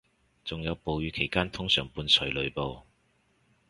[0.43, 2.87] 仲有暴雨期間通常伴隨雷暴